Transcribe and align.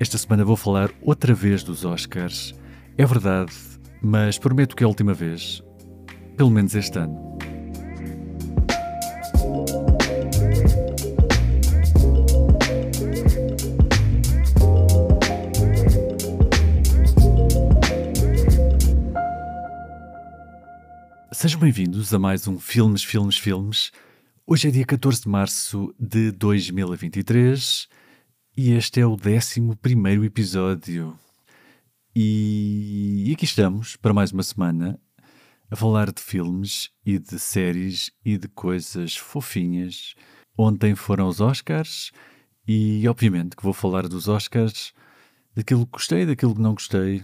Esta 0.00 0.16
semana 0.16 0.44
vou 0.44 0.54
falar 0.54 0.92
outra 1.02 1.34
vez 1.34 1.64
dos 1.64 1.84
Oscars. 1.84 2.54
É 2.96 3.04
verdade, 3.04 3.52
mas 4.00 4.38
prometo 4.38 4.76
que 4.76 4.84
é 4.84 4.86
a 4.86 4.88
última 4.88 5.12
vez. 5.12 5.60
Pelo 6.36 6.50
menos 6.52 6.72
este 6.76 7.00
ano. 7.00 7.36
Sejam 21.32 21.58
bem-vindos 21.58 22.14
a 22.14 22.20
mais 22.20 22.46
um 22.46 22.56
Filmes, 22.60 23.02
Filmes, 23.02 23.36
Filmes. 23.36 23.90
Hoje 24.46 24.68
é 24.68 24.70
dia 24.70 24.86
14 24.86 25.22
de 25.22 25.28
março 25.28 25.92
de 25.98 26.30
2023 26.30 27.88
e 28.60 28.72
este 28.72 29.00
é 29.00 29.06
o 29.06 29.12
11 29.12 30.26
episódio. 30.26 31.16
E... 32.12 33.22
e 33.28 33.32
aqui 33.32 33.44
estamos 33.44 33.94
para 33.94 34.12
mais 34.12 34.32
uma 34.32 34.42
semana 34.42 34.98
a 35.70 35.76
falar 35.76 36.10
de 36.10 36.20
filmes 36.20 36.90
e 37.06 37.20
de 37.20 37.38
séries 37.38 38.10
e 38.24 38.36
de 38.36 38.48
coisas 38.48 39.16
fofinhas. 39.16 40.16
Ontem 40.58 40.96
foram 40.96 41.28
os 41.28 41.40
Oscars 41.40 42.10
e, 42.66 43.06
obviamente, 43.06 43.54
que 43.54 43.62
vou 43.62 43.72
falar 43.72 44.08
dos 44.08 44.26
Oscars, 44.26 44.92
daquilo 45.54 45.86
que 45.86 45.92
gostei, 45.92 46.26
daquilo 46.26 46.56
que 46.56 46.60
não 46.60 46.74
gostei. 46.74 47.22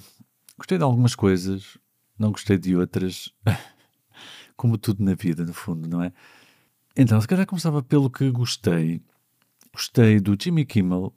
Gostei 0.56 0.78
de 0.78 0.84
algumas 0.84 1.16
coisas, 1.16 1.76
não 2.16 2.30
gostei 2.30 2.58
de 2.58 2.76
outras. 2.76 3.34
Como 4.56 4.78
tudo 4.78 5.02
na 5.02 5.14
vida, 5.14 5.44
no 5.44 5.52
fundo, 5.52 5.88
não 5.88 6.00
é? 6.00 6.12
Então, 6.96 7.20
se 7.20 7.26
calhar 7.26 7.44
começava 7.44 7.82
pelo 7.82 8.08
que 8.08 8.30
gostei. 8.30 9.02
Gostei 9.72 10.20
do 10.20 10.36
Jimmy 10.40 10.64
Kimmel, 10.64 11.12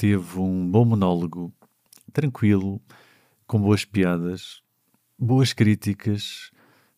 teve 0.00 0.38
um 0.38 0.66
bom 0.66 0.82
monólogo, 0.82 1.52
tranquilo, 2.10 2.80
com 3.46 3.60
boas 3.60 3.84
piadas, 3.84 4.62
boas 5.18 5.52
críticas, 5.52 6.50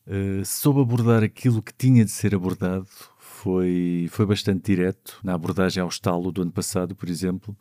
uh, 0.07 0.45
soube 0.45 0.83
abordar 0.83 1.25
aquilo 1.25 1.61
que 1.61 1.75
tinha 1.75 2.05
de 2.05 2.13
ser 2.13 2.33
abordado, 2.33 2.87
foi, 3.19 4.07
foi 4.09 4.25
bastante 4.25 4.67
direto 4.67 5.19
na 5.25 5.35
abordagem 5.35 5.83
ao 5.83 5.89
estalo 5.89 6.31
do 6.31 6.43
ano 6.43 6.53
passado, 6.53 6.95
por 6.95 7.09
exemplo, 7.09 7.57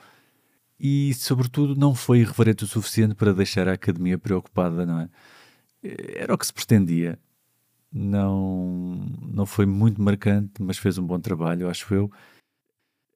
e, 0.79 1.11
sobretudo, 1.15 1.75
não 1.75 1.95
foi 1.95 2.19
irreverente 2.19 2.63
o 2.63 2.67
suficiente 2.67 3.15
para 3.15 3.33
deixar 3.33 3.67
a 3.67 3.73
academia 3.73 4.19
preocupada, 4.19 4.85
não 4.85 4.99
é? 4.99 5.09
Era 6.15 6.35
o 6.35 6.37
que 6.37 6.45
se 6.45 6.53
pretendia. 6.53 7.17
Não, 7.91 9.09
não 9.23 9.47
foi 9.47 9.65
muito 9.65 9.99
marcante, 9.99 10.61
mas 10.61 10.77
fez 10.77 10.99
um 10.99 11.05
bom 11.05 11.19
trabalho, 11.19 11.67
acho 11.67 11.91
eu. 11.95 12.11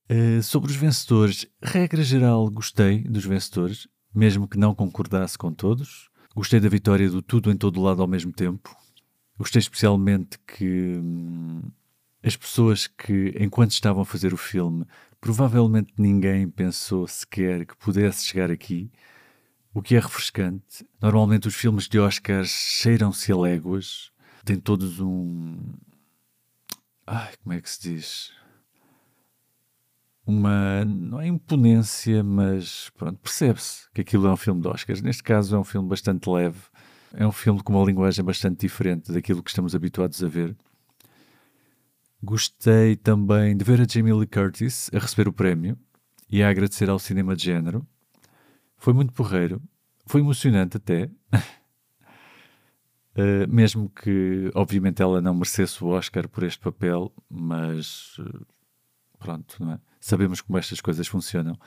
Uh, 0.10 0.42
sobre 0.44 0.70
os 0.70 0.78
vencedores, 0.78 1.48
regra 1.62 2.04
geral, 2.04 2.50
gostei 2.52 3.00
dos 3.04 3.26
vencedores, 3.26 3.88
mesmo 4.14 4.48
que 4.48 4.58
não 4.58 4.76
concordasse 4.76 5.38
com 5.38 5.52
todos. 5.52 6.10
Gostei 6.36 6.60
da 6.60 6.70
vitória 6.70 7.10
do 7.10 7.22
tudo 7.22 7.50
em 7.50 7.58
todo 7.58 7.82
lado 7.82 8.02
ao 8.02 8.08
mesmo 8.08 8.32
tempo. 8.32 8.76
Gostei 9.38 9.60
especialmente 9.60 10.38
que 10.46 10.98
hum, 10.98 11.62
as 12.24 12.36
pessoas 12.36 12.88
que, 12.88 13.36
enquanto 13.40 13.72
estavam 13.72 14.02
a 14.04 14.06
fazer 14.06 14.34
o 14.34 14.38
filme, 14.38 14.86
provavelmente 15.20 15.94
ninguém 15.98 16.48
pensou 16.50 17.08
sequer 17.08 17.66
que 17.66 17.76
pudesse 17.76 18.26
chegar 18.26 18.52
aqui, 18.52 18.92
o 19.74 19.82
que 19.82 19.96
é 19.96 20.00
refrescante. 20.00 20.88
Normalmente 21.02 21.48
os 21.48 21.56
filmes 21.56 21.88
de 21.88 22.00
Oscars 22.00 22.50
cheiram-se 22.50 23.32
a 23.32 23.38
léguas, 23.38 24.12
têm 24.44 24.60
todos 24.60 25.00
um. 25.00 25.58
Ai, 27.08 27.34
como 27.44 27.54
é 27.54 27.62
que 27.62 27.70
se 27.70 27.82
diz? 27.82 28.45
Uma, 30.26 30.84
não 30.86 31.22
é 31.22 31.28
imponência, 31.28 32.24
mas 32.24 32.90
pronto, 32.98 33.20
percebe-se 33.20 33.90
que 33.94 34.02
aquilo 34.02 34.28
é 34.28 34.32
um 34.32 34.38
filme 34.38 34.62
de 34.62 34.68
Oscars. 34.68 35.02
Neste 35.02 35.22
caso 35.22 35.56
é 35.56 35.60
um 35.60 35.64
filme 35.64 35.88
bastante 35.88 36.30
leve, 36.30 36.60
é 37.14 37.26
um 37.28 37.32
filme 37.32 37.62
com 37.62 37.74
uma 37.74 37.86
linguagem 37.86 38.26
bastante 38.26 38.62
diferente 38.62 39.12
daquilo 39.12 39.44
que 39.44 39.50
estamos 39.50 39.76
habituados 39.76 40.24
a 40.24 40.28
ver. 40.28 40.56
Gostei 42.24 42.96
também 42.96 43.56
de 43.56 43.64
ver 43.64 43.80
a 43.82 43.86
Jamie 43.88 44.14
Lee 44.14 44.26
Curtis 44.26 44.90
a 44.94 44.98
receber 44.98 45.28
o 45.28 45.34
prémio 45.34 45.78
e 46.28 46.42
a 46.42 46.50
agradecer 46.50 46.90
ao 46.90 46.98
cinema 46.98 47.36
de 47.36 47.44
género. 47.44 47.86
Foi 48.78 48.94
muito 48.94 49.14
porreiro, 49.14 49.62
foi 50.08 50.22
emocionante 50.22 50.78
até. 50.78 51.10
Uh, 53.16 53.46
mesmo 53.48 53.90
que, 53.90 54.50
obviamente, 54.56 55.04
ela 55.04 55.22
não 55.22 55.36
merecesse 55.36 55.84
o 55.84 55.88
Oscar 55.88 56.28
por 56.28 56.44
este 56.44 56.60
papel, 56.60 57.14
mas 57.30 58.18
uh, 58.18 58.55
pronto, 59.26 59.72
é? 59.72 59.80
sabemos 60.00 60.40
como 60.42 60.58
estas 60.58 60.80
coisas 60.80 61.08
funcionam. 61.08 61.58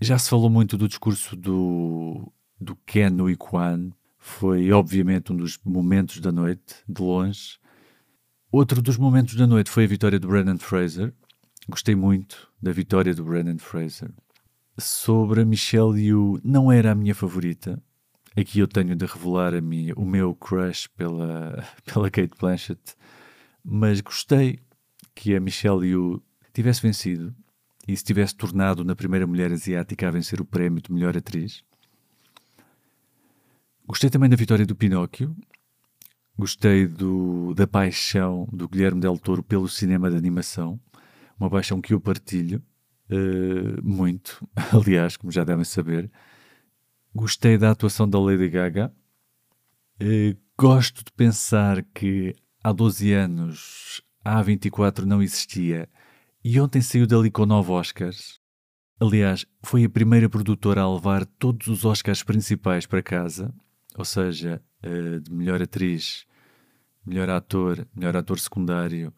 Já 0.00 0.16
se 0.16 0.30
falou 0.30 0.48
muito 0.48 0.78
do 0.78 0.86
discurso 0.86 1.34
do, 1.34 2.32
do 2.60 2.76
Ken 2.86 3.10
no 3.10 3.36
Kwan, 3.36 3.90
foi 4.16 4.70
obviamente 4.70 5.32
um 5.32 5.36
dos 5.36 5.58
momentos 5.64 6.20
da 6.20 6.30
noite, 6.30 6.76
de 6.88 7.02
longe. 7.02 7.58
Outro 8.52 8.80
dos 8.80 8.96
momentos 8.96 9.34
da 9.34 9.46
noite 9.46 9.70
foi 9.70 9.84
a 9.84 9.88
vitória 9.88 10.20
do 10.20 10.28
Brandon 10.28 10.58
Fraser. 10.58 11.12
Gostei 11.68 11.96
muito 11.96 12.48
da 12.62 12.70
vitória 12.70 13.14
do 13.14 13.24
Brandon 13.24 13.58
Fraser. 13.58 14.10
Sobre 14.78 15.42
a 15.42 15.44
Michelle 15.44 16.00
Yeoh, 16.00 16.40
não 16.44 16.70
era 16.70 16.92
a 16.92 16.94
minha 16.94 17.14
favorita. 17.14 17.82
Aqui 18.36 18.60
eu 18.60 18.68
tenho 18.68 18.94
de 18.94 19.04
revelar 19.04 19.52
a 19.52 19.60
minha, 19.60 19.92
o 19.96 20.04
meu 20.04 20.32
crush 20.32 20.88
pela, 20.96 21.64
pela 21.84 22.08
Kate 22.08 22.38
Blanchett. 22.38 22.94
Mas 23.64 24.00
gostei 24.00 24.60
que 25.14 25.34
a 25.34 25.40
Michelle 25.40 25.84
Yeoh 25.84 26.22
tivesse 26.52 26.82
vencido 26.82 27.34
e 27.86 27.96
se 27.96 28.04
tivesse 28.04 28.36
tornado 28.36 28.84
na 28.84 28.94
primeira 28.94 29.26
mulher 29.26 29.50
asiática 29.50 30.06
a 30.06 30.10
vencer 30.10 30.40
o 30.40 30.44
prémio 30.44 30.82
de 30.82 30.92
melhor 30.92 31.16
atriz. 31.16 31.64
Gostei 33.86 34.10
também 34.10 34.28
da 34.28 34.36
vitória 34.36 34.66
do 34.66 34.76
Pinóquio. 34.76 35.34
Gostei 36.38 36.86
do, 36.86 37.54
da 37.54 37.66
paixão 37.66 38.46
do 38.52 38.68
Guilherme 38.68 39.00
Del 39.00 39.18
Toro 39.18 39.42
pelo 39.42 39.68
cinema 39.68 40.10
de 40.10 40.16
animação. 40.16 40.78
Uma 41.40 41.48
paixão 41.48 41.80
que 41.80 41.94
eu 41.94 42.00
partilho 42.00 42.62
uh, 43.10 43.82
muito, 43.82 44.46
aliás, 44.72 45.16
como 45.16 45.32
já 45.32 45.42
devem 45.42 45.64
saber. 45.64 46.10
Gostei 47.14 47.56
da 47.56 47.70
atuação 47.70 48.08
da 48.08 48.20
Lady 48.20 48.48
Gaga. 48.50 48.92
Uh, 50.00 50.36
gosto 50.56 51.02
de 51.02 51.10
pensar 51.12 51.82
que 51.82 52.36
há 52.62 52.72
12 52.72 53.12
anos 53.14 54.02
a 54.22 54.44
A24 54.44 55.04
não 55.04 55.22
existia 55.22 55.88
e 56.44 56.60
ontem 56.60 56.80
saiu 56.80 57.06
dali 57.06 57.30
com 57.30 57.44
nove 57.44 57.70
Oscars. 57.72 58.40
Aliás, 59.00 59.46
foi 59.62 59.84
a 59.84 59.88
primeira 59.88 60.28
produtora 60.28 60.82
a 60.82 60.92
levar 60.92 61.24
todos 61.24 61.68
os 61.68 61.84
Oscars 61.84 62.22
principais 62.22 62.86
para 62.86 63.02
casa, 63.02 63.54
ou 63.96 64.04
seja, 64.04 64.62
uh, 64.84 65.20
de 65.20 65.32
melhor 65.32 65.62
atriz, 65.62 66.26
melhor 67.04 67.30
ator, 67.30 67.86
melhor 67.94 68.16
ator 68.16 68.38
secundário, 68.38 69.12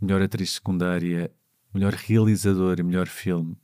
melhor 0.00 0.22
atriz 0.22 0.52
secundária, 0.52 1.30
melhor 1.74 1.92
realizador 1.92 2.78
e 2.78 2.82
melhor 2.82 3.06
filme. 3.06 3.56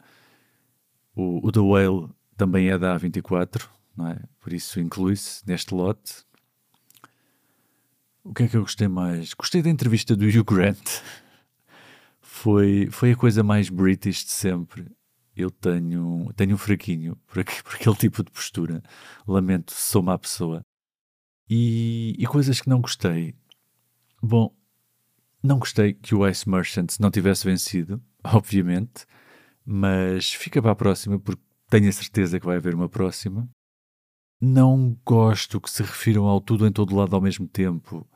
O, 1.15 1.47
o 1.47 1.53
The 1.53 1.61
Whale 1.61 2.11
também 2.37 2.69
é 2.69 2.79
da 2.79 2.99
A24, 2.99 3.69
não 3.97 4.09
é? 4.09 4.19
por 4.41 4.53
isso 4.53 4.81
inclui-se 4.81 5.43
neste 5.47 5.75
lote. 5.75 6.25
O 8.23 8.33
que 8.33 8.45
é 8.45 8.49
que 8.49 8.57
eu 8.57 8.63
gostei 8.63 8.89
mais? 8.89 9.35
Gostei 9.35 9.63
da 9.63 9.71
entrevista 9.71 10.17
do 10.17 10.25
Hugh 10.25 10.45
Grant 10.45 11.01
foi, 12.35 12.89
foi 12.91 13.13
a 13.13 13.17
coisa 13.17 13.45
mais 13.45 13.71
British 13.71 14.25
de 14.25 14.33
sempre. 14.33 14.91
Eu 15.37 15.51
tenho, 15.51 16.33
tenho 16.35 16.55
um 16.55 16.59
fraquinho 16.59 17.17
por, 17.27 17.39
aqui, 17.39 17.63
por 17.63 17.77
aquele 17.77 17.95
tipo 17.95 18.25
de 18.25 18.31
postura. 18.31 18.83
Lamento, 19.27 19.73
sou 19.73 20.03
má 20.03 20.19
pessoa. 20.19 20.61
E, 21.49 22.17
e 22.19 22.27
coisas 22.27 22.61
que 22.61 22.69
não 22.69 22.81
gostei. 22.81 23.35
Bom, 24.21 24.53
não 25.43 25.59
gostei 25.61 25.95
que 25.95 26.15
o 26.15 26.27
Ice 26.29 26.49
Merchants 26.49 26.99
não 26.99 27.11
tivesse 27.11 27.45
vencido, 27.45 28.03
obviamente, 28.25 29.07
mas 29.65 30.33
fica 30.33 30.61
para 30.61 30.73
a 30.73 30.77
próxima 30.77 31.21
porque 31.21 31.43
tenho 31.71 31.89
a 31.89 31.93
certeza 31.93 32.41
que 32.41 32.47
vai 32.47 32.57
haver 32.57 32.75
uma 32.75 32.89
próxima. 32.89 33.49
Não 34.41 34.99
gosto 35.07 35.61
que 35.61 35.71
se 35.71 35.83
refiram 35.83 36.25
ao 36.25 36.41
tudo 36.41 36.67
em 36.67 36.73
todo 36.73 36.97
lado 36.97 37.15
ao 37.15 37.23
mesmo 37.23 37.47
tempo 37.47 38.07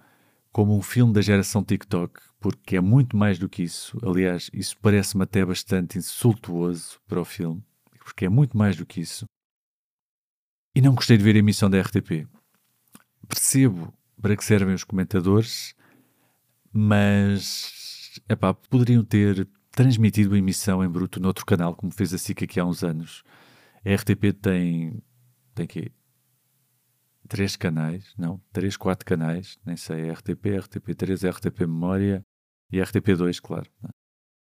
como 0.58 0.76
um 0.76 0.82
filme 0.82 1.12
da 1.12 1.20
geração 1.22 1.62
TikTok, 1.62 2.20
porque 2.40 2.74
é 2.74 2.80
muito 2.80 3.16
mais 3.16 3.38
do 3.38 3.48
que 3.48 3.62
isso. 3.62 3.96
Aliás, 4.02 4.50
isso 4.52 4.76
parece-me 4.82 5.22
até 5.22 5.44
bastante 5.44 5.98
insultuoso 5.98 6.98
para 7.06 7.20
o 7.20 7.24
filme, 7.24 7.62
porque 8.00 8.24
é 8.24 8.28
muito 8.28 8.58
mais 8.58 8.76
do 8.76 8.84
que 8.84 9.00
isso. 9.00 9.24
E 10.74 10.80
não 10.80 10.96
gostei 10.96 11.16
de 11.16 11.22
ver 11.22 11.36
a 11.36 11.38
emissão 11.38 11.70
da 11.70 11.80
RTP. 11.80 12.26
Percebo 13.28 13.94
para 14.20 14.36
que 14.36 14.44
servem 14.44 14.74
os 14.74 14.82
comentadores, 14.82 15.76
mas 16.72 18.20
epá, 18.28 18.52
poderiam 18.52 19.04
ter 19.04 19.48
transmitido 19.70 20.34
a 20.34 20.38
emissão 20.38 20.82
em 20.82 20.88
bruto 20.88 21.20
noutro 21.20 21.46
canal, 21.46 21.72
como 21.76 21.92
fez 21.92 22.12
a 22.12 22.18
SIC 22.18 22.42
aqui 22.42 22.58
há 22.58 22.64
uns 22.64 22.82
anos. 22.82 23.22
A 23.84 23.94
RTP 23.94 24.32
tem, 24.42 25.00
tem 25.54 25.68
quê? 25.68 25.92
Três 27.28 27.56
canais, 27.56 28.12
não, 28.16 28.40
três, 28.52 28.76
quatro 28.76 29.04
canais, 29.04 29.58
nem 29.64 29.76
sei, 29.76 30.10
RTP, 30.10 30.46
RTP3, 30.58 31.30
RTP 31.30 31.60
Memória 31.60 32.24
e 32.72 32.78
RTP2, 32.78 33.40
claro. 33.40 33.70
É? 33.84 33.88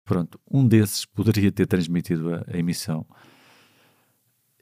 Pronto, 0.05 0.39
um 0.49 0.67
desses 0.67 1.05
poderia 1.05 1.51
ter 1.51 1.65
transmitido 1.65 2.33
a, 2.33 2.45
a 2.47 2.57
emissão. 2.57 3.05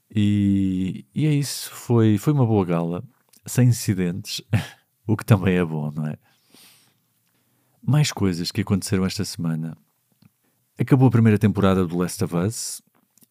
E, 0.10 1.06
e 1.14 1.26
é 1.26 1.34
isso, 1.34 1.70
foi, 1.72 2.18
foi 2.18 2.34
uma 2.34 2.46
boa 2.46 2.66
gala, 2.66 3.04
sem 3.46 3.68
incidentes, 3.68 4.42
o 5.06 5.18
que 5.18 5.26
também 5.26 5.58
é 5.58 5.64
bom, 5.64 5.92
não 5.92 6.08
é? 6.08 6.18
Mais 7.86 8.12
coisas 8.12 8.52
que 8.52 8.62
aconteceram 8.62 9.06
esta 9.06 9.24
semana. 9.24 9.78
Acabou 10.80 11.08
a 11.08 11.12
primeira 11.12 11.38
temporada 11.38 11.86
do 11.86 11.98
Last 11.98 12.24
of 12.24 12.36
Us 12.36 12.82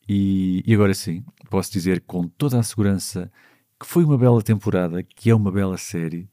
e, 0.09 0.63
e 0.67 0.75
agora 0.75 0.95
sim, 0.95 1.25
posso 1.49 1.73
dizer 1.73 2.03
com 2.03 2.29
toda 2.29 2.59
a 2.59 2.63
segurança 2.63 3.31
que 3.79 3.87
foi 3.87 4.05
uma 4.05 4.17
bela 4.17 4.43
temporada, 4.43 5.03
que 5.03 5.31
é 5.31 5.35
uma 5.35 5.53
bela 5.53 5.77
série. 5.77 6.29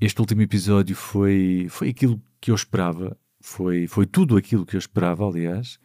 Este 0.00 0.20
último 0.20 0.42
episódio 0.42 0.94
foi, 0.94 1.66
foi 1.68 1.88
aquilo 1.88 2.22
que 2.40 2.50
eu 2.50 2.54
esperava, 2.54 3.16
foi, 3.40 3.86
foi 3.86 4.06
tudo 4.06 4.36
aquilo 4.36 4.64
que 4.64 4.76
eu 4.76 4.78
esperava, 4.78 5.26
aliás. 5.26 5.78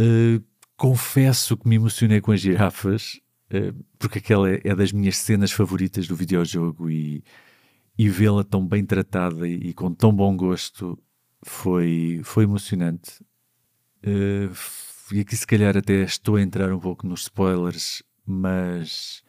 Uh, 0.00 0.42
confesso 0.76 1.56
que 1.56 1.68
me 1.68 1.76
emocionei 1.76 2.20
com 2.20 2.32
as 2.32 2.40
girafas, 2.40 3.20
uh, 3.52 3.84
porque 3.98 4.18
aquela 4.18 4.50
é, 4.50 4.60
é, 4.64 4.74
das 4.74 4.92
minhas 4.92 5.18
cenas 5.18 5.52
favoritas 5.52 6.06
do 6.06 6.16
videojogo 6.16 6.88
e, 6.88 7.22
e 7.98 8.08
vê-la 8.08 8.42
tão 8.42 8.66
bem 8.66 8.84
tratada 8.84 9.46
e, 9.46 9.68
e, 9.68 9.74
com 9.74 9.92
tão 9.92 10.12
bom 10.14 10.34
gosto 10.34 10.98
foi, 11.42 12.22
foi 12.24 12.44
emocionante. 12.44 13.22
Uh, 14.02 14.50
e 15.12 15.20
aqui 15.20 15.36
se 15.36 15.46
calhar 15.46 15.76
até 15.76 16.02
estou 16.02 16.36
a 16.36 16.42
entrar 16.42 16.72
um 16.72 16.80
pouco 16.80 17.06
nos 17.06 17.22
spoilers, 17.22 18.02
mas 18.24 19.22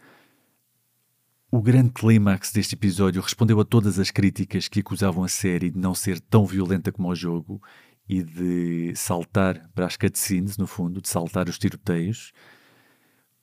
o 1.51 1.61
grande 1.61 1.91
clímax 1.91 2.53
deste 2.53 2.75
episódio 2.75 3.21
respondeu 3.21 3.59
a 3.59 3.65
todas 3.65 3.99
as 3.99 4.09
críticas 4.09 4.69
que 4.69 4.79
acusavam 4.79 5.25
a 5.25 5.27
série 5.27 5.69
de 5.69 5.77
não 5.77 5.93
ser 5.93 6.21
tão 6.21 6.45
violenta 6.45 6.93
como 6.93 7.09
o 7.09 7.15
jogo 7.15 7.61
e 8.07 8.23
de 8.23 8.95
saltar 8.95 9.69
para 9.75 9.85
as 9.85 9.97
cutscenes, 9.97 10.57
no 10.57 10.65
fundo, 10.65 11.01
de 11.01 11.09
saltar 11.09 11.49
os 11.49 11.59
tiroteios, 11.59 12.31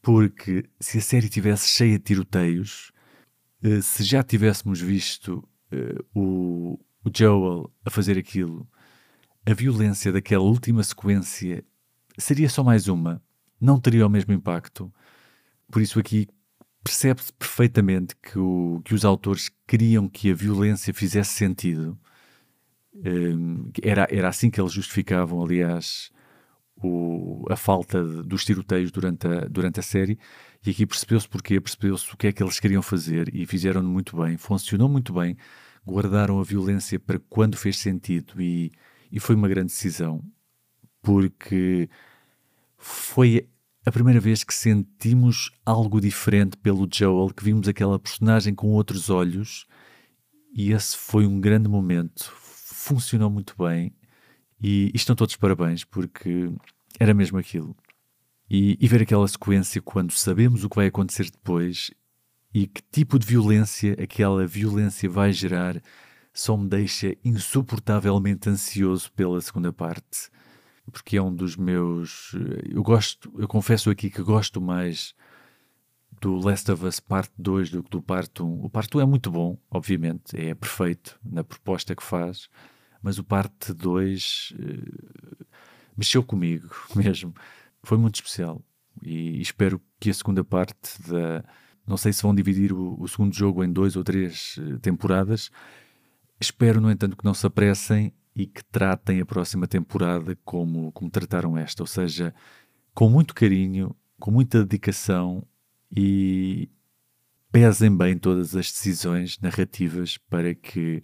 porque 0.01 0.65
se 0.81 0.99
a 0.99 1.01
série 1.03 1.29
tivesse 1.29 1.69
cheia 1.69 1.99
de 1.99 2.05
tiroteios, 2.05 2.93
eh, 3.63 3.83
se 3.83 4.03
já 4.03 4.23
tivéssemos 4.23 4.81
visto 4.81 5.47
o, 6.15 6.81
o 7.05 7.11
Joel 7.15 7.71
a 7.85 7.91
fazer 7.91 8.17
aquilo, 8.17 8.67
a 9.45 9.53
violência 9.53 10.11
daquela 10.11 10.45
última 10.45 10.83
sequência 10.83 11.63
seria 12.17 12.49
só 12.49 12.65
mais 12.65 12.89
uma, 12.89 13.23
não 13.61 13.79
teria 13.79 14.07
o 14.07 14.11
mesmo 14.11 14.33
impacto. 14.33 14.93
Por 15.71 15.83
isso 15.83 15.99
aqui 15.99 16.27
percebe-se 16.89 17.31
perfeitamente 17.35 18.17
que, 18.17 18.39
o, 18.39 18.81
que 18.83 18.95
os 18.95 19.05
autores 19.05 19.51
queriam 19.67 20.09
que 20.09 20.31
a 20.31 20.35
violência 20.35 20.95
fizesse 20.95 21.35
sentido. 21.35 21.99
Um, 22.95 23.71
era, 23.83 24.09
era 24.11 24.29
assim 24.29 24.51
que 24.51 24.59
eles 24.59 24.73
justificavam, 24.73 25.45
aliás, 25.45 26.11
o, 26.83 27.45
a 27.51 27.57
falta 27.57 28.03
de, 28.03 28.23
dos 28.23 28.43
tiroteios 28.43 28.91
durante 28.91 29.27
a, 29.27 29.41
durante 29.41 29.81
a 29.81 29.83
série. 29.83 30.19
E 30.67 30.71
aqui 30.71 30.87
percebeu-se 30.87 31.29
porquê, 31.29 31.61
percebeu-se 31.61 32.11
o 32.15 32.17
que 32.17 32.29
é 32.29 32.33
que 32.33 32.43
eles 32.43 32.59
queriam 32.59 32.81
fazer 32.81 33.35
e 33.35 33.45
fizeram 33.45 33.83
muito 33.83 34.17
bem, 34.17 34.39
funcionou 34.39 34.89
muito 34.89 35.13
bem, 35.13 35.37
guardaram 35.87 36.41
a 36.41 36.45
violência 36.45 36.99
para 36.99 37.19
quando 37.29 37.59
fez 37.59 37.77
sentido 37.79 38.41
e, 38.41 38.73
e 39.13 39.21
foi 39.21 39.35
uma 39.37 39.49
grande 39.49 39.69
decisão, 39.69 40.25
porque 41.03 41.91
foi 42.79 43.47
a 43.89 43.93
primeira 43.93 44.21
vez 44.21 44.45
que 44.45 44.53
sentimos 44.53 45.51
algo 45.65 45.99
diferente 45.99 46.59
pelo 46.59 46.87
Joel, 46.93 47.33
que 47.35 47.43
vimos 47.43 47.67
aquela 47.67 47.99
personagem 47.99 48.55
com 48.55 48.69
outros 48.69 49.09
olhos, 49.09 49.67
e 50.55 50.73
esse 50.73 50.95
foi 50.95 51.27
um 51.27 51.41
grande 51.41 51.71
momento. 51.71 52.31
Funcionou 52.37 53.31
muito 53.31 53.55
bem 53.57 53.95
e, 54.61 54.91
e 54.93 54.97
estão 54.97 55.17
todos 55.17 55.37
parabéns, 55.37 55.85
porque 55.85 56.53
era 57.01 57.15
mesmo 57.15 57.39
aquilo. 57.39 57.75
E, 58.51 58.77
e, 58.79 58.87
ver 58.89 59.03
aquela 59.03 59.27
sequência 59.27 59.81
quando 59.81 60.13
sabemos 60.13 60.65
o 60.65 60.69
que 60.69 60.77
vai 60.77 60.87
acontecer 60.89 61.31
depois 61.31 61.91
e 62.53 62.67
que 62.67 62.83
tipo 62.93 63.19
de 63.19 63.27
violência 63.27 63.97
aquela 64.03 64.47
violência 64.47 65.09
vai 65.09 65.33
gerar 65.33 65.83
só 66.33 66.57
me 66.57 66.67
deixa 66.67 67.15
insuportavelmente 67.23 68.49
ansioso 68.49 69.13
pela 69.13 69.41
segunda 69.41 69.71
parte 69.71 70.31
porque 70.91 71.17
é 71.17 71.23
um 71.23 71.35
dos 71.35 71.57
meus. 71.57 72.33
Eu 72.69 72.83
gosto, 72.83 73.33
eu 73.39 73.49
confesso 73.49 73.91
aqui 73.91 74.11
que 74.11 74.23
gosto 74.23 74.61
mais 74.61 75.15
do 76.21 76.37
Last 76.37 76.71
of 76.71 76.85
Us 76.85 77.01
Parte 77.01 77.33
2 77.39 77.71
do 77.71 77.83
que 77.83 77.91
do 77.91 78.03
Parte 78.03 78.43
1. 78.43 78.65
O 78.65 78.71
Parte 78.71 78.97
1 78.97 79.01
é 79.01 79.07
muito 79.07 79.31
bom, 79.31 79.59
obviamente, 79.71 80.37
é 80.37 80.55
perfeito 80.55 81.19
na 81.25 81.45
proposta 81.45 81.95
que 81.95 82.03
faz, 82.03 82.49
mas 83.03 83.19
o 83.19 83.25
Parte 83.25 83.73
2 83.73 84.55
uh, 84.59 85.47
mexeu 85.97 86.23
comigo 86.23 86.69
mesmo. 86.95 87.35
Foi 87.83 87.97
muito 87.97 88.17
especial 88.17 88.63
e 89.03 89.41
espero 89.41 89.81
que 90.01 90.11
a 90.11 90.15
segunda 90.15 90.45
parte 90.45 91.01
da. 91.09 91.45
Não 91.87 91.97
sei 91.97 92.13
se 92.13 92.23
vão 92.23 92.35
dividir 92.35 92.73
o, 92.73 93.01
o 93.01 93.09
segundo 93.09 93.35
jogo 93.35 93.65
em 93.65 93.73
dois 93.73 93.97
ou 93.97 94.05
três 94.05 94.59
uh, 94.59 94.79
temporadas. 94.79 95.51
Espero, 96.41 96.81
no 96.81 96.91
entanto, 96.91 97.17
que 97.17 97.25
não 97.25 97.35
se 97.35 97.47
apressem 97.47 98.13
e 98.39 98.47
que 98.47 98.65
tratem 98.65 99.21
a 99.21 99.27
próxima 99.27 99.67
temporada 99.67 100.39
como, 100.45 100.93
como 100.93 101.11
trataram 101.11 101.59
esta, 101.59 101.83
ou 101.83 101.89
seja, 101.89 102.33
com 102.95 103.11
muito 103.11 103.35
carinho, 103.35 103.97
com 104.17 104.31
muita 104.31 104.65
dedicação 104.65 105.45
e 105.91 106.71
pesem 107.51 107.95
bem 107.95 108.17
todas 108.17 108.55
as 108.55 108.71
decisões 108.71 109.41
narrativas 109.41 110.17
para 110.17 110.55
que 110.55 111.03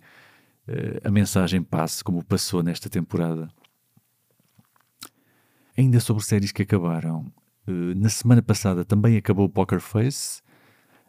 uh, 0.69 1.09
a 1.09 1.11
mensagem 1.11 1.61
passe 1.61 2.05
como 2.05 2.25
passou 2.25 2.63
nesta 2.63 2.89
temporada. 2.89 3.51
Ainda 5.77 5.99
sobre 5.99 6.23
séries 6.23 6.53
que 6.53 6.63
acabaram, 6.63 7.33
uh, 7.67 7.95
na 7.97 8.11
semana 8.11 8.43
passada 8.43 8.85
também 8.85 9.17
acabou 9.17 9.49
Poker 9.49 9.81
Face, 9.81 10.41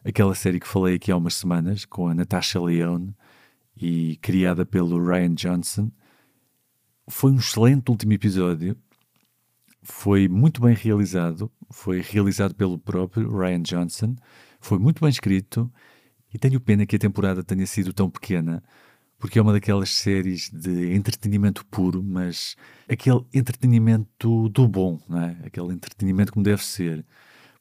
aquela 0.04 0.34
série 0.34 0.58
que 0.58 0.66
falei 0.66 0.96
aqui 0.96 1.12
há 1.12 1.16
umas 1.16 1.34
semanas 1.34 1.84
com 1.84 2.08
a 2.08 2.14
Natasha 2.14 2.60
Leone 2.60 3.14
e 3.76 4.16
criada 4.16 4.66
pelo 4.66 5.00
Ryan 5.00 5.32
Johnson 5.32 5.92
foi 7.08 7.32
um 7.32 7.36
excelente 7.36 7.90
último 7.90 8.12
episódio. 8.12 8.76
Foi 9.82 10.28
muito 10.28 10.60
bem 10.60 10.74
realizado. 10.74 11.50
Foi 11.70 12.00
realizado 12.00 12.54
pelo 12.54 12.78
próprio 12.78 13.30
Ryan 13.36 13.62
Johnson. 13.62 14.16
Foi 14.60 14.78
muito 14.78 15.00
bem 15.00 15.10
escrito. 15.10 15.72
E 16.34 16.38
tenho 16.38 16.60
pena 16.60 16.84
que 16.84 16.96
a 16.96 16.98
temporada 16.98 17.42
tenha 17.44 17.66
sido 17.66 17.92
tão 17.92 18.10
pequena, 18.10 18.62
porque 19.18 19.38
é 19.38 19.42
uma 19.42 19.52
daquelas 19.52 19.90
séries 19.90 20.50
de 20.50 20.92
entretenimento 20.92 21.64
puro, 21.66 22.02
mas 22.02 22.56
aquele 22.88 23.24
entretenimento 23.32 24.48
do 24.50 24.68
bom, 24.68 25.00
não 25.08 25.20
é? 25.20 25.36
Aquele 25.44 25.72
entretenimento 25.72 26.32
como 26.32 26.44
deve 26.44 26.62
ser. 26.64 27.06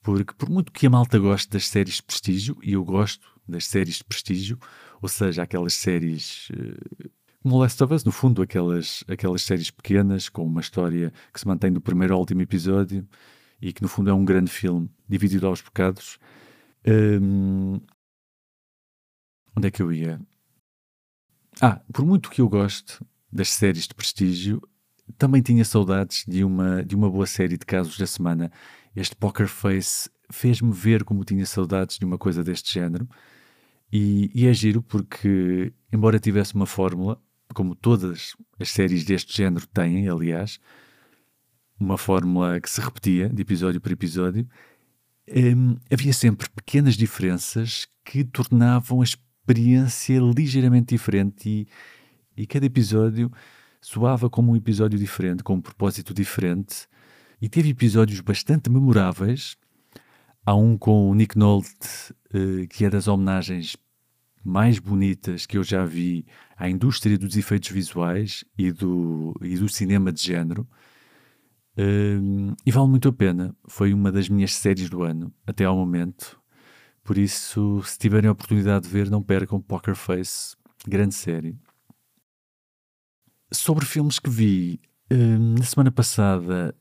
Porque, 0.02 0.34
por 0.34 0.50
muito 0.50 0.72
que 0.72 0.88
a 0.88 0.90
malta 0.90 1.18
goste 1.18 1.50
das 1.50 1.68
séries 1.68 1.96
de 1.96 2.04
prestígio, 2.04 2.58
e 2.62 2.74
eu 2.74 2.84
gosto 2.84 3.26
das 3.48 3.66
séries 3.66 3.98
de 3.98 4.04
prestígio, 4.04 4.60
ou 5.02 5.08
seja, 5.08 5.44
aquelas 5.44 5.74
séries 5.74 6.50
uh, 6.50 7.10
como 7.46 7.60
Last 7.60 7.84
of 7.84 7.94
Us, 7.94 8.04
no 8.04 8.12
fundo, 8.12 8.42
aquelas, 8.42 9.04
aquelas 9.08 9.44
séries 9.44 9.70
pequenas 9.70 10.30
com 10.30 10.44
uma 10.44 10.62
história 10.62 11.14
que 11.32 11.40
se 11.40 11.48
mantém 11.48 11.72
do 11.72 11.80
primeiro 11.80 12.16
ao 12.16 12.20
último 12.20 12.42
episódio 12.42 13.08
e 13.62 13.72
que 13.72 13.84
no 13.84 13.88
fundo 13.88 14.10
é 14.10 14.14
um 14.16 14.26
grande 14.26 14.50
filme 14.50 14.90
dividido 15.08 15.46
aos 15.46 15.62
bocados. 15.62 16.18
Um, 16.88 17.80
onde 19.56 19.68
é 19.68 19.70
que 19.70 19.80
eu 19.80 19.94
ia? 19.94 20.20
Ah, 21.62 21.80
por 21.94 22.04
muito 22.04 22.32
que 22.32 22.42
eu 22.42 22.50
goste 22.50 23.00
das 23.32 23.50
séries 23.50 23.88
de 23.88 23.94
prestígio, 23.94 24.60
também 25.16 25.44
tinha 25.44 25.64
saudades 25.64 26.26
de 26.28 26.44
uma, 26.44 26.84
de 26.84 26.96
uma 26.96 27.12
boa 27.12 27.28
série 27.28 27.60
de 27.60 27.66
casos 27.68 27.96
da 27.96 28.08
semana. 28.08 28.52
Este 28.96 29.16
Poker 29.16 29.48
Face 29.48 30.10
fez-me 30.32 30.74
ver 30.74 31.04
como 31.04 31.24
tinha 31.24 31.46
saudades 31.46 32.00
de 32.00 32.06
uma 32.06 32.18
coisa 32.18 32.44
deste 32.44 32.74
género. 32.74 33.08
E, 33.94 34.32
e 34.34 34.48
é 34.48 34.54
giro 34.54 34.82
porque, 34.82 35.72
embora 35.94 36.20
tivesse 36.20 36.56
uma 36.56 36.66
fórmula, 36.66 37.22
como 37.56 37.74
todas 37.74 38.36
as 38.60 38.70
séries 38.70 39.04
deste 39.04 39.36
género 39.36 39.66
têm, 39.66 40.08
aliás, 40.08 40.60
uma 41.80 41.98
fórmula 41.98 42.60
que 42.60 42.70
se 42.70 42.82
repetia 42.82 43.30
de 43.30 43.42
episódio 43.42 43.82
para 43.82 43.94
episódio, 43.94 44.48
hum, 45.28 45.78
havia 45.92 46.14
sempre 46.14 46.48
pequenas 46.50 46.96
diferenças 46.96 47.88
que 48.04 48.24
tornavam 48.24 49.02
a 49.02 49.04
experiência 49.04 50.20
ligeiramente 50.20 50.94
diferente 50.94 51.50
e, 51.50 51.68
e 52.44 52.46
cada 52.46 52.66
episódio 52.66 53.32
soava 53.82 54.30
como 54.30 54.52
um 54.52 54.56
episódio 54.56 55.00
diferente, 55.00 55.44
com 55.44 55.56
um 55.56 55.62
propósito 55.62 56.14
diferente. 56.14 56.88
E 57.42 57.48
teve 57.48 57.70
episódios 57.70 58.20
bastante 58.20 58.70
memoráveis. 58.70 59.56
Há 60.46 60.56
um 60.56 60.78
com 60.78 61.10
o 61.10 61.16
Nick 61.16 61.38
Nolte, 61.38 62.14
uh, 62.34 62.68
que 62.70 62.86
é 62.86 62.90
das 62.90 63.08
homenagens 63.08 63.76
mais 64.46 64.78
bonitas 64.78 65.48
que 65.48 65.58
eu 65.58 65.64
já 65.64 65.84
vi 65.84 66.24
à 66.56 66.70
indústria 66.70 67.18
dos 67.18 67.36
efeitos 67.36 67.70
visuais 67.70 68.46
e 68.56 68.72
do, 68.72 69.36
e 69.42 69.58
do 69.58 69.68
cinema 69.68 70.14
de 70.14 70.22
género. 70.22 70.68
Um, 71.76 72.54
e 72.64 72.72
vale 72.72 72.88
muito 72.88 73.10
a 73.10 73.14
pena. 73.14 73.56
Foi 73.68 73.92
uma 73.92 74.12
das 74.12 74.30
minhas 74.30 74.54
séries 74.54 74.88
do 74.88 75.02
ano, 75.02 75.34
até 75.48 75.66
ao 75.66 75.76
momento. 75.76 76.40
Por 77.04 77.18
isso, 77.18 77.82
se 77.84 77.98
tiverem 77.98 78.30
a 78.30 78.34
oportunidade 78.34 78.86
de 78.86 78.94
ver, 78.94 79.10
não 79.10 79.22
percam 79.22 79.60
Poker 79.60 79.96
Face, 79.96 80.56
grande 80.88 81.16
série. 81.16 81.58
Sobre 83.52 83.86
filmes 83.86 84.20
que 84.20 84.30
vi, 84.30 84.80
um, 85.12 85.56
na 85.56 85.64
semana 85.64 85.92
passada 85.92 86.76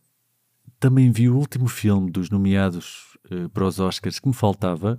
também 0.78 1.10
vi 1.10 1.30
o 1.30 1.36
último 1.36 1.66
filme 1.66 2.10
dos 2.10 2.28
nomeados 2.28 3.16
uh, 3.30 3.48
para 3.48 3.64
os 3.64 3.80
Oscars 3.80 4.18
que 4.18 4.28
me 4.28 4.34
faltava, 4.34 4.98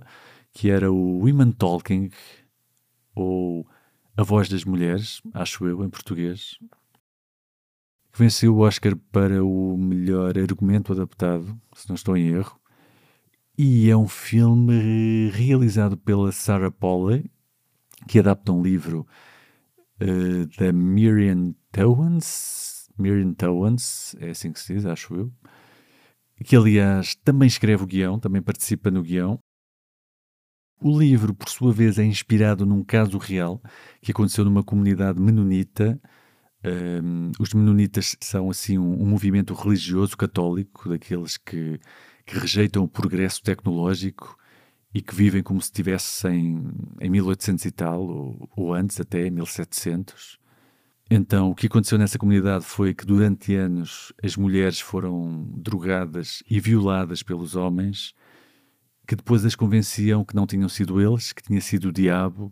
que 0.52 0.68
era 0.68 0.90
o 0.90 1.18
Women 1.18 1.52
Talking, 1.52 2.10
ou 3.16 3.66
A 4.16 4.22
Voz 4.22 4.48
das 4.48 4.64
Mulheres, 4.64 5.20
acho 5.32 5.66
eu, 5.66 5.82
em 5.82 5.88
português, 5.88 6.58
que 8.12 8.18
venceu 8.18 8.54
o 8.54 8.60
Oscar 8.60 8.94
para 9.10 9.44
o 9.44 9.76
melhor 9.76 10.38
argumento 10.38 10.92
adaptado, 10.92 11.58
se 11.74 11.88
não 11.88 11.96
estou 11.96 12.16
em 12.16 12.28
erro. 12.28 12.60
E 13.58 13.90
é 13.90 13.96
um 13.96 14.06
filme 14.06 15.30
realizado 15.30 15.96
pela 15.96 16.30
Sarah 16.30 16.70
Polley, 16.70 17.30
que 18.06 18.18
adapta 18.18 18.52
um 18.52 18.62
livro 18.62 19.06
uh, 20.00 20.46
da 20.58 20.72
Miriam 20.72 21.54
Towans. 21.72 22.90
Miriam 22.98 23.32
Towans, 23.32 24.14
é 24.20 24.30
assim 24.30 24.52
que 24.52 24.60
se 24.60 24.74
diz, 24.74 24.84
acho 24.84 25.14
eu. 25.14 25.32
Que, 26.44 26.54
aliás, 26.54 27.14
também 27.16 27.46
escreve 27.46 27.82
o 27.82 27.86
guião, 27.86 28.18
também 28.18 28.42
participa 28.42 28.90
no 28.90 29.02
guião. 29.02 29.38
O 30.80 30.98
livro, 30.98 31.34
por 31.34 31.48
sua 31.48 31.72
vez, 31.72 31.98
é 31.98 32.04
inspirado 32.04 32.66
num 32.66 32.84
caso 32.84 33.18
real 33.18 33.60
que 34.00 34.12
aconteceu 34.12 34.44
numa 34.44 34.62
comunidade 34.62 35.20
menonita 35.20 36.00
um, 36.66 37.30
os 37.38 37.54
menonitas 37.54 38.16
são 38.20 38.50
assim 38.50 38.76
um, 38.76 39.02
um, 39.02 39.06
movimento 39.06 39.54
religioso 39.54 40.16
católico, 40.16 40.88
daqueles 40.88 41.36
que, 41.36 41.78
que, 42.24 42.38
rejeitam 42.38 42.82
o 42.82 42.88
progresso 42.88 43.42
tecnológico 43.42 44.36
e 44.92 45.00
que 45.00 45.14
vivem 45.14 45.42
como 45.42 45.60
se 45.60 45.66
estivessem 45.66 46.64
em 47.00 47.10
1800 47.10 47.64
e 47.64 47.70
tal, 47.70 48.02
ou, 48.02 48.48
ou 48.56 48.74
antes 48.74 49.00
até 49.00 49.30
1700. 49.30 50.38
Então, 51.08 51.50
o 51.50 51.54
que 51.54 51.68
aconteceu 51.68 51.98
nessa 51.98 52.18
comunidade 52.18 52.64
foi 52.64 52.92
que 52.92 53.06
durante 53.06 53.54
anos 53.54 54.12
as 54.22 54.36
mulheres 54.36 54.80
foram 54.80 55.48
drogadas 55.56 56.42
e 56.50 56.58
violadas 56.58 57.22
pelos 57.22 57.54
homens, 57.54 58.12
que 59.06 59.16
depois 59.16 59.44
as 59.44 59.54
convenciam 59.54 60.24
que 60.24 60.34
não 60.34 60.46
tinham 60.46 60.68
sido 60.68 61.00
eles, 61.00 61.32
que 61.32 61.42
tinha 61.42 61.60
sido 61.60 61.88
o 61.88 61.92
diabo 61.92 62.50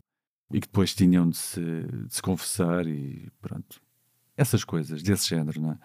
e 0.53 0.61
que 0.61 0.67
depois 0.67 0.95
tinham 0.95 1.29
de 1.29 1.37
se, 1.37 1.61
de 1.61 2.15
se 2.15 2.23
confessar 2.23 2.87
e 2.87 3.29
pronto 3.41 3.83
essas 4.37 4.65
coisas 4.65 5.03
desse 5.03 5.29
género, 5.29 5.61
não 5.61 5.73
é? 5.73 5.79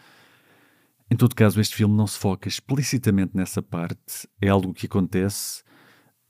Em 1.11 1.15
todo 1.15 1.35
caso, 1.35 1.59
este 1.59 1.75
filme 1.75 1.95
não 1.95 2.05
se 2.05 2.19
foca 2.19 2.47
explicitamente 2.47 3.35
nessa 3.35 3.63
parte, 3.63 4.27
é 4.39 4.49
algo 4.49 4.73
que 4.73 4.85
acontece, 4.85 5.63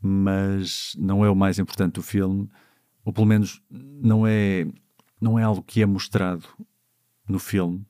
mas 0.02 0.96
não 0.98 1.26
é 1.26 1.30
o 1.30 1.36
mais 1.36 1.60
importante 1.60 1.96
do 1.96 2.02
filme, 2.02 2.50
ou 3.04 3.12
pelo 3.12 3.26
menos 3.26 3.62
não 3.70 4.26
é, 4.26 4.66
não 5.20 5.38
é 5.38 5.44
algo 5.44 5.62
que 5.62 5.82
é 5.82 5.86
mostrado 5.86 6.46
no 7.28 7.40
filme. 7.40 7.86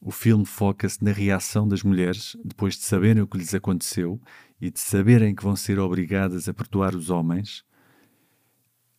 O 0.00 0.10
filme 0.10 0.44
foca-se 0.44 1.02
na 1.02 1.10
reação 1.10 1.66
das 1.66 1.82
mulheres 1.82 2.36
depois 2.44 2.74
de 2.74 2.82
saberem 2.82 3.22
o 3.22 3.26
que 3.26 3.38
lhes 3.38 3.54
aconteceu 3.54 4.20
e 4.60 4.70
de 4.70 4.78
saberem 4.78 5.34
que 5.34 5.42
vão 5.42 5.56
ser 5.56 5.78
obrigadas 5.78 6.48
a 6.48 6.54
perdoar 6.54 6.94
os 6.94 7.10
homens. 7.10 7.64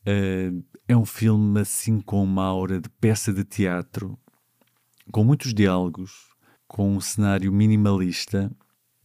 Uh, 0.01 0.63
é 0.87 0.95
um 0.95 1.05
filme 1.05 1.59
assim 1.59 1.99
com 1.99 2.23
uma 2.23 2.45
aura 2.45 2.79
de 2.79 2.89
peça 2.89 3.33
de 3.33 3.43
teatro 3.43 4.17
com 5.11 5.23
muitos 5.23 5.53
diálogos, 5.53 6.29
com 6.67 6.95
um 6.95 6.99
cenário 6.99 7.51
minimalista 7.51 8.51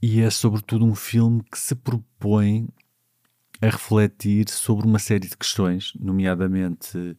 e 0.00 0.20
é 0.20 0.30
sobretudo 0.30 0.84
um 0.84 0.94
filme 0.94 1.42
que 1.44 1.58
se 1.58 1.74
propõe 1.74 2.68
a 3.60 3.66
refletir 3.66 4.48
sobre 4.48 4.84
uma 4.84 4.98
série 4.98 5.28
de 5.28 5.36
questões, 5.36 5.92
nomeadamente 5.98 6.98
eh, 6.98 7.14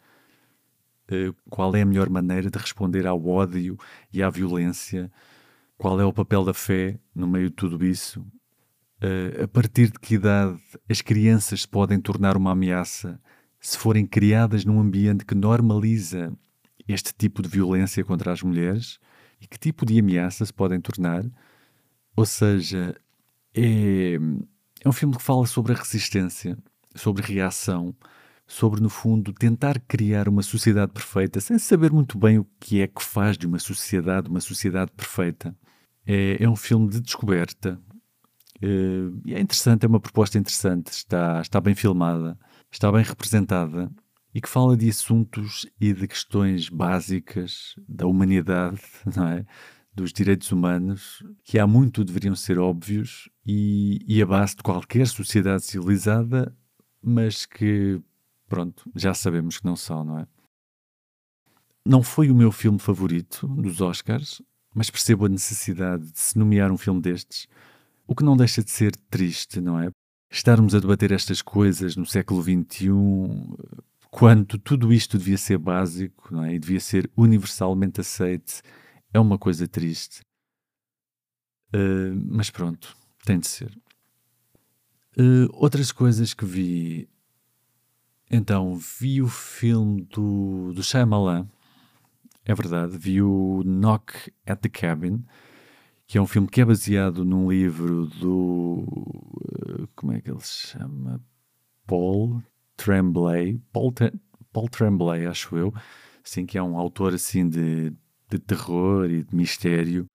qual 1.49 1.75
é 1.75 1.81
a 1.81 1.85
melhor 1.85 2.09
maneira 2.09 2.49
de 2.49 2.57
responder 2.57 3.05
ao 3.07 3.25
ódio 3.25 3.77
e 4.11 4.21
à 4.21 4.29
violência, 4.29 5.11
qual 5.77 5.99
é 5.99 6.05
o 6.05 6.13
papel 6.13 6.43
da 6.43 6.53
fé 6.53 6.99
no 7.13 7.27
meio 7.27 7.49
de 7.49 7.55
tudo 7.55 7.85
isso, 7.85 8.25
eh, 9.01 9.43
a 9.43 9.47
partir 9.47 9.91
de 9.91 9.99
que 9.99 10.15
idade 10.15 10.59
as 10.89 11.01
crianças 11.01 11.61
se 11.61 11.67
podem 11.67 11.99
tornar 11.99 12.37
uma 12.37 12.51
ameaça 12.51 13.19
se 13.59 13.77
forem 13.77 14.05
criadas 14.05 14.65
num 14.65 14.79
ambiente 14.79 15.25
que 15.25 15.35
normaliza 15.35 16.33
este 16.87 17.13
tipo 17.13 17.41
de 17.41 17.49
violência 17.49 18.03
contra 18.03 18.31
as 18.31 18.41
mulheres? 18.41 18.99
E 19.41 19.47
que 19.47 19.57
tipo 19.57 19.85
de 19.85 19.99
ameaça 19.99 20.45
se 20.45 20.53
podem 20.53 20.79
tornar. 20.79 21.25
Ou 22.15 22.25
seja, 22.25 22.95
é, 23.53 24.15
é 24.83 24.89
um 24.89 24.93
filme 24.93 25.15
que 25.15 25.21
fala 25.23 25.45
sobre 25.45 25.73
a 25.73 25.75
resistência, 25.75 26.57
sobre 26.95 27.23
reação, 27.23 27.95
sobre, 28.45 28.81
no 28.81 28.89
fundo, 28.89 29.33
tentar 29.33 29.79
criar 29.87 30.27
uma 30.27 30.43
sociedade 30.43 30.91
perfeita 30.91 31.39
sem 31.39 31.57
saber 31.57 31.91
muito 31.91 32.17
bem 32.17 32.39
o 32.39 32.47
que 32.59 32.81
é 32.81 32.87
que 32.87 33.03
faz 33.03 33.37
de 33.37 33.47
uma 33.47 33.59
sociedade 33.59 34.29
uma 34.29 34.41
sociedade 34.41 34.91
perfeita. 34.91 35.55
É, 36.05 36.43
é 36.43 36.49
um 36.49 36.55
filme 36.55 36.89
de 36.89 36.99
descoberta. 36.99 37.79
É, 38.61 39.33
é 39.33 39.39
interessante, 39.39 39.85
é 39.85 39.87
uma 39.87 39.99
proposta 39.99 40.37
interessante, 40.37 40.87
está, 40.87 41.41
está 41.41 41.59
bem 41.61 41.75
filmada, 41.75 42.37
está 42.71 42.91
bem 42.91 43.03
representada 43.03 43.91
e 44.33 44.41
que 44.41 44.49
fala 44.49 44.75
de 44.75 44.89
assuntos 44.89 45.65
e 45.79 45.93
de 45.93 46.07
questões 46.07 46.67
básicas 46.67 47.75
da 47.87 48.07
humanidade, 48.07 48.81
não 49.15 49.27
é? 49.27 49.45
dos 49.95 50.11
direitos 50.11 50.51
humanos, 50.51 51.23
que 51.43 51.59
há 51.59 51.67
muito 51.67 52.03
deveriam 52.03 52.35
ser 52.35 52.57
óbvios 52.57 53.29
e, 53.45 53.99
e 54.07 54.21
a 54.21 54.25
base 54.25 54.55
de 54.55 54.63
qualquer 54.63 55.05
sociedade 55.07 55.63
civilizada, 55.63 56.55
mas 57.01 57.45
que, 57.45 58.01
pronto, 58.53 58.87
já 58.95 59.15
sabemos 59.15 59.57
que 59.57 59.65
não 59.65 59.75
são, 59.75 60.03
não 60.03 60.19
é? 60.19 60.27
Não 61.83 62.03
foi 62.03 62.29
o 62.29 62.35
meu 62.35 62.51
filme 62.51 62.77
favorito 62.77 63.47
dos 63.47 63.81
Oscars, 63.81 64.43
mas 64.75 64.91
percebo 64.91 65.25
a 65.25 65.29
necessidade 65.29 66.11
de 66.11 66.19
se 66.19 66.37
nomear 66.37 66.71
um 66.71 66.77
filme 66.77 67.01
destes, 67.01 67.47
o 68.05 68.15
que 68.15 68.23
não 68.23 68.37
deixa 68.37 68.63
de 68.63 68.69
ser 68.69 68.95
triste, 69.09 69.59
não 69.59 69.79
é? 69.79 69.89
Estarmos 70.31 70.75
a 70.75 70.79
debater 70.79 71.11
estas 71.11 71.41
coisas 71.41 71.95
no 71.95 72.05
século 72.05 72.43
XXI 72.43 72.93
quando 74.11 74.59
tudo 74.59 74.93
isto 74.93 75.17
devia 75.17 75.39
ser 75.39 75.57
básico 75.57 76.31
não 76.31 76.43
é? 76.43 76.53
e 76.53 76.59
devia 76.59 76.79
ser 76.79 77.09
universalmente 77.17 78.01
aceite, 78.01 78.61
é 79.11 79.19
uma 79.19 79.39
coisa 79.39 79.67
triste. 79.67 80.21
Uh, 81.73 82.13
mas 82.27 82.51
pronto, 82.51 82.95
tem 83.25 83.39
de 83.39 83.47
ser. 83.47 83.75
Uh, 85.17 85.49
outras 85.53 85.91
coisas 85.91 86.35
que 86.35 86.45
vi. 86.45 87.09
Então, 88.35 88.73
vi 88.73 89.21
o 89.21 89.27
filme 89.27 90.01
do, 90.05 90.73
do 90.73 90.81
Shyamalan, 90.81 91.47
é 92.43 92.55
verdade, 92.55 92.97
vi 92.97 93.21
o 93.21 93.61
Knock 93.63 94.33
at 94.43 94.59
the 94.59 94.69
Cabin, 94.69 95.23
que 96.07 96.17
é 96.17 96.21
um 96.21 96.25
filme 96.25 96.47
que 96.47 96.59
é 96.59 96.65
baseado 96.65 97.23
num 97.23 97.51
livro 97.51 98.07
do. 98.07 98.85
Uh, 98.87 99.87
como 99.95 100.13
é 100.13 100.19
que 100.19 100.31
ele 100.31 100.39
se 100.39 100.69
chama? 100.69 101.23
Paul 101.85 102.41
Tremblay, 102.75 103.61
Paul, 103.71 103.93
Paul 104.51 104.67
Tremblay, 104.67 105.27
acho 105.27 105.55
eu, 105.55 105.71
assim, 106.25 106.43
que 106.43 106.57
é 106.57 106.63
um 106.63 106.75
autor 106.75 107.13
assim 107.13 107.47
de, 107.47 107.93
de 108.27 108.39
terror 108.39 109.11
e 109.11 109.23
de 109.23 109.35
mistério. 109.35 110.07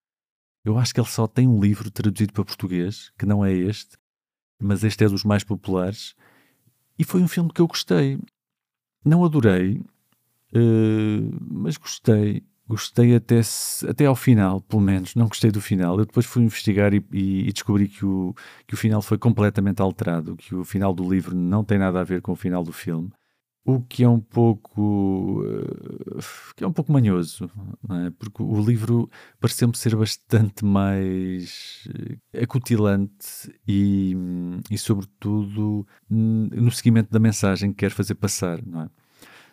Eu 0.65 0.77
acho 0.77 0.93
que 0.93 0.99
ele 0.99 1.07
só 1.07 1.29
tem 1.29 1.47
um 1.47 1.61
livro 1.61 1.89
traduzido 1.89 2.33
para 2.33 2.45
português, 2.45 3.13
que 3.17 3.25
não 3.25 3.45
é 3.45 3.53
este, 3.53 3.97
mas 4.61 4.83
este 4.83 5.05
é 5.05 5.09
dos 5.09 5.23
mais 5.23 5.45
populares. 5.45 6.17
E 6.99 7.05
foi 7.05 7.23
um 7.23 7.29
filme 7.29 7.51
que 7.53 7.61
eu 7.61 7.67
gostei. 7.67 8.19
Não 9.05 9.25
adorei, 9.25 9.81
uh, 10.55 11.39
mas 11.41 11.77
gostei. 11.77 12.43
Gostei 12.69 13.17
até, 13.17 13.41
até 13.89 14.05
ao 14.05 14.15
final, 14.15 14.61
pelo 14.61 14.83
menos. 14.83 15.15
Não 15.15 15.27
gostei 15.27 15.51
do 15.51 15.59
final. 15.59 15.99
Eu 15.99 16.05
depois 16.05 16.27
fui 16.27 16.43
investigar 16.43 16.93
e, 16.93 17.03
e, 17.11 17.49
e, 17.49 17.53
descobri 17.53 17.89
que 17.89 18.05
o, 18.05 18.35
que 18.67 18.75
o 18.75 18.77
final 18.77 19.01
foi 19.01 19.17
completamente 19.17 19.81
alterado, 19.81 20.37
que 20.37 20.55
o 20.55 20.63
final 20.67 20.93
do 20.93 21.09
livro 21.11 21.35
não 21.35 21.65
tem 21.65 21.79
nada 21.79 21.99
a 21.99 22.05
ver 22.05 22.21
com 22.21 22.33
o 22.33 22.37
final 22.37 22.63
do 22.63 22.73
filme. 22.73 23.11
O 23.71 23.83
que 23.83 24.03
é 24.03 24.09
um 24.09 24.19
pouco. 24.19 25.43
Uh, 25.43 26.19
que 26.57 26.65
é 26.65 26.67
um 26.67 26.73
pouco 26.73 26.91
manhoso, 26.91 27.51
é? 27.91 28.11
porque 28.19 28.43
o 28.43 28.65
livro 28.65 29.11
pareceu-me 29.39 29.77
ser 29.77 29.95
bastante 29.95 30.65
mais 30.65 31.87
eh, 32.33 32.43
acutilante 32.43 33.53
e, 33.67 34.17
e, 34.71 34.79
sobretudo, 34.79 35.87
no 36.09 36.71
seguimento 36.71 37.11
da 37.11 37.19
mensagem 37.19 37.71
que 37.71 37.81
quer 37.81 37.91
fazer 37.91 38.15
passar, 38.15 38.65
não 38.65 38.85
é? 38.85 38.91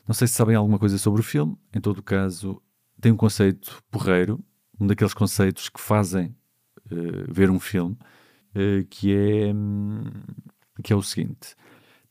Não 0.08 0.16
sei 0.16 0.30
se 0.30 0.36
sabem 0.36 0.56
alguma 0.56 0.80
coisa 0.80 0.98
sobre 0.98 1.20
o 1.20 1.24
filme, 1.24 1.58
em 1.74 1.82
todo 1.82 2.02
caso, 2.02 2.62
tem 3.02 3.12
um 3.12 3.18
conceito 3.18 3.84
porreiro, 3.92 4.42
um 4.80 4.88
daqueles 4.88 5.14
conceitos 5.14 5.68
que 5.68 5.82
fazem 5.82 6.34
uh, 6.90 7.34
ver 7.34 7.50
um 7.50 7.60
filme, 7.60 7.98
uh, 8.56 8.86
que, 8.90 9.14
é, 9.14 9.54
um, 9.54 10.06
que 10.82 10.94
é 10.94 10.96
o 10.96 11.04
seguinte: 11.04 11.54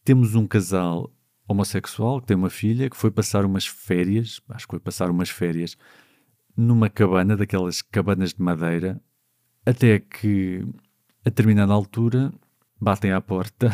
temos 0.04 0.34
um 0.34 0.46
casal 0.46 1.10
homossexual 1.46 2.20
que 2.20 2.26
tem 2.28 2.36
uma 2.36 2.50
filha 2.50 2.88
que 2.88 2.96
foi 2.96 3.10
passar 3.10 3.44
umas 3.44 3.66
férias, 3.66 4.40
acho 4.48 4.66
que 4.66 4.72
foi 4.72 4.80
passar 4.80 5.10
umas 5.10 5.30
férias, 5.30 5.76
numa 6.56 6.88
cabana, 6.88 7.36
daquelas 7.36 7.82
cabanas 7.82 8.32
de 8.32 8.42
madeira, 8.42 9.00
até 9.66 9.98
que 9.98 10.64
a 11.24 11.30
determinada 11.30 11.72
altura 11.72 12.32
batem 12.80 13.12
à 13.12 13.20
porta 13.20 13.70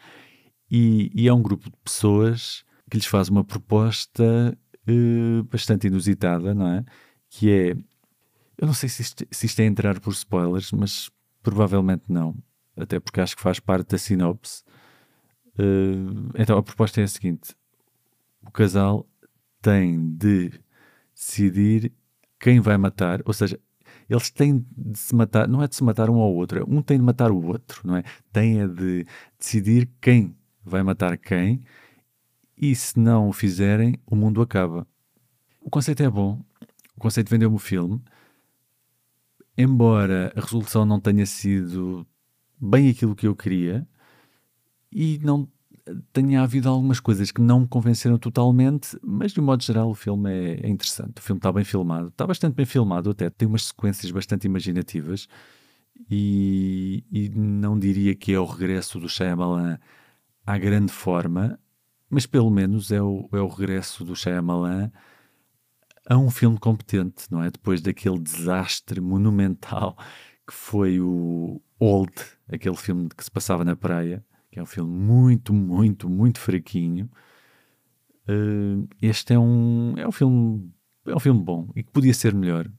e, 0.70 1.10
e 1.14 1.28
é 1.28 1.32
um 1.32 1.42
grupo 1.42 1.70
de 1.70 1.76
pessoas 1.82 2.64
que 2.90 2.96
lhes 2.96 3.06
faz 3.06 3.28
uma 3.28 3.44
proposta 3.44 4.56
uh, 4.88 5.44
bastante 5.44 5.86
inusitada, 5.86 6.54
não 6.54 6.66
é? 6.66 6.84
Que 7.28 7.50
é. 7.50 7.70
Eu 8.58 8.66
não 8.66 8.74
sei 8.74 8.88
se 8.88 9.02
isto, 9.02 9.24
se 9.30 9.46
isto 9.46 9.60
é 9.60 9.64
entrar 9.64 10.00
por 10.00 10.12
spoilers, 10.12 10.72
mas 10.72 11.10
provavelmente 11.42 12.04
não. 12.08 12.36
até 12.76 13.00
porque 13.00 13.20
acho 13.20 13.36
que 13.36 13.42
faz 13.42 13.58
parte 13.60 13.90
da 13.90 13.98
sinopse. 13.98 14.62
Uh, 15.58 16.30
então 16.38 16.56
a 16.56 16.62
proposta 16.62 17.00
é 17.00 17.04
a 17.04 17.08
seguinte: 17.08 17.54
o 18.46 18.50
casal 18.50 19.06
tem 19.60 20.14
de 20.16 20.52
decidir 21.14 21.92
quem 22.38 22.60
vai 22.60 22.76
matar, 22.78 23.20
ou 23.26 23.32
seja, 23.32 23.60
eles 24.08 24.30
têm 24.30 24.66
de 24.76 24.98
se 24.98 25.14
matar, 25.14 25.46
não 25.46 25.62
é 25.62 25.68
de 25.68 25.76
se 25.76 25.84
matar 25.84 26.10
um 26.10 26.18
ao 26.18 26.34
outro, 26.34 26.58
é 26.58 26.64
um 26.66 26.82
tem 26.82 26.98
de 26.98 27.04
matar 27.04 27.30
o 27.30 27.44
outro, 27.44 27.86
não 27.86 27.96
é? 27.96 28.02
Tem 28.32 28.66
de 28.66 29.06
decidir 29.38 29.88
quem 30.00 30.34
vai 30.64 30.82
matar 30.82 31.16
quem 31.16 31.62
e 32.56 32.74
se 32.74 32.98
não 32.98 33.28
o 33.28 33.32
fizerem, 33.32 33.98
o 34.06 34.16
mundo 34.16 34.42
acaba. 34.42 34.86
O 35.60 35.70
conceito 35.70 36.02
é 36.02 36.10
bom, 36.10 36.42
o 36.96 37.00
conceito 37.00 37.30
vendeu-me 37.30 37.56
o 37.56 37.58
filme, 37.58 38.02
embora 39.56 40.32
a 40.34 40.40
resolução 40.40 40.84
não 40.84 40.98
tenha 40.98 41.26
sido 41.26 42.06
bem 42.60 42.90
aquilo 42.90 43.14
que 43.14 43.26
eu 43.26 43.36
queria 43.36 43.86
e 44.92 45.18
não 45.22 45.48
tenha 46.12 46.42
havido 46.42 46.68
algumas 46.68 47.00
coisas 47.00 47.30
que 47.30 47.40
não 47.40 47.60
me 47.60 47.68
convenceram 47.68 48.18
totalmente, 48.18 48.98
mas 49.02 49.32
de 49.32 49.40
um 49.40 49.44
modo 49.44 49.62
geral 49.62 49.90
o 49.90 49.94
filme 49.94 50.30
é, 50.30 50.66
é 50.66 50.68
interessante. 50.68 51.18
O 51.18 51.22
filme 51.22 51.38
está 51.38 51.52
bem 51.52 51.64
filmado, 51.64 52.08
está 52.08 52.26
bastante 52.26 52.54
bem 52.54 52.66
filmado 52.66 53.10
até, 53.10 53.30
tem 53.30 53.48
umas 53.48 53.66
sequências 53.66 54.10
bastante 54.10 54.44
imaginativas 54.46 55.26
e, 56.10 57.04
e 57.10 57.28
não 57.30 57.78
diria 57.78 58.14
que 58.14 58.32
é 58.32 58.38
o 58.38 58.44
regresso 58.44 58.98
do 58.98 59.08
Shyamalan 59.08 59.78
à 60.46 60.58
grande 60.58 60.92
forma, 60.92 61.58
mas 62.08 62.26
pelo 62.26 62.50
menos 62.50 62.90
é 62.90 63.02
o, 63.02 63.28
é 63.32 63.40
o 63.40 63.48
regresso 63.48 64.04
do 64.04 64.16
Shyamalan 64.16 64.90
a 66.08 66.16
um 66.16 66.30
filme 66.30 66.58
competente, 66.58 67.26
não 67.30 67.42
é? 67.42 67.50
Depois 67.50 67.80
daquele 67.80 68.18
desastre 68.18 69.00
monumental 69.00 69.96
que 70.46 70.54
foi 70.54 71.00
o 71.00 71.62
Old, 71.78 72.12
aquele 72.48 72.76
filme 72.76 73.08
que 73.08 73.22
se 73.22 73.30
passava 73.30 73.64
na 73.64 73.76
praia, 73.76 74.24
que 74.50 74.58
é 74.58 74.62
um 74.62 74.66
filme 74.66 74.90
muito, 74.90 75.52
muito, 75.52 76.08
muito 76.08 76.40
fraquinho. 76.40 77.10
Uh, 78.28 78.88
este 79.00 79.34
é 79.34 79.38
um, 79.38 79.94
é 79.96 80.06
um 80.06 80.12
filme 80.12 80.72
é 81.06 81.14
um 81.14 81.20
filme 81.20 81.42
bom 81.42 81.68
e 81.74 81.82
que 81.82 81.90
podia 81.90 82.12
ser 82.12 82.34
melhor, 82.34 82.70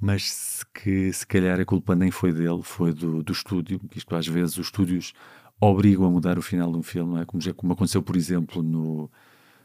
mas 0.00 0.64
que 0.74 1.12
se 1.12 1.26
calhar 1.26 1.60
a 1.60 1.64
culpa 1.64 1.94
nem 1.94 2.10
foi 2.10 2.32
dele, 2.32 2.62
foi 2.62 2.92
do, 2.92 3.22
do 3.22 3.32
estúdio. 3.32 3.80
Isto 3.94 4.16
às 4.16 4.26
vezes 4.26 4.56
os 4.56 4.66
estúdios 4.66 5.12
obrigam 5.60 6.06
a 6.06 6.10
mudar 6.10 6.38
o 6.38 6.42
final 6.42 6.72
de 6.72 6.78
um 6.78 6.82
filme, 6.82 7.20
é? 7.20 7.24
como, 7.24 7.40
já, 7.40 7.52
como 7.52 7.72
aconteceu, 7.72 8.02
por 8.02 8.16
exemplo, 8.16 8.62
no, 8.62 9.10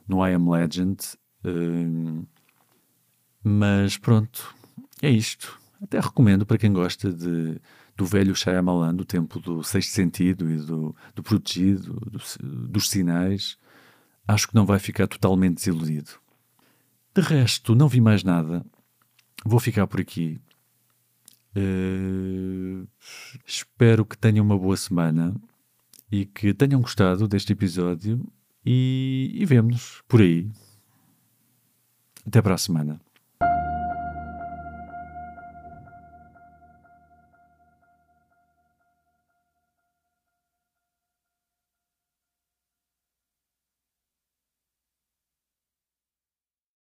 no 0.07 0.25
I 0.27 0.33
Am 0.33 0.49
Legend. 0.49 0.97
Uh, 1.43 2.27
mas 3.43 3.97
pronto, 3.97 4.53
é 5.01 5.09
isto. 5.09 5.59
Até 5.81 5.99
recomendo 5.99 6.45
para 6.45 6.57
quem 6.57 6.73
gosta 6.73 7.11
de, 7.11 7.59
do 7.95 8.05
velho 8.05 8.35
Shyamalan, 8.35 8.93
do 8.93 9.05
tempo 9.05 9.39
do 9.39 9.63
sexto 9.63 9.91
sentido 9.91 10.49
e 10.49 10.57
do, 10.57 10.95
do 11.13 11.23
protegido, 11.23 11.93
do, 12.01 12.19
dos 12.67 12.89
sinais. 12.89 13.57
Acho 14.27 14.47
que 14.47 14.55
não 14.55 14.65
vai 14.65 14.79
ficar 14.79 15.07
totalmente 15.07 15.55
desiludido. 15.55 16.11
De 17.13 17.21
resto, 17.21 17.75
não 17.75 17.87
vi 17.87 18.01
mais 18.01 18.23
nada. 18.23 18.65
Vou 19.45 19.59
ficar 19.59 19.87
por 19.87 20.01
aqui. 20.01 20.39
Uh, 21.55 22.85
espero 23.45 24.05
que 24.05 24.17
tenham 24.17 24.43
uma 24.43 24.57
boa 24.57 24.75
semana 24.75 25.33
e 26.11 26.25
que 26.25 26.53
tenham 26.53 26.81
gostado 26.81 27.27
deste 27.27 27.53
episódio 27.53 28.19
e, 28.65 29.31
e 29.33 29.45
vemo-nos 29.45 30.03
por 30.07 30.21
aí. 30.21 30.49
Até 32.27 32.41
para 32.41 32.55
a 32.55 32.57
semana. 32.57 32.99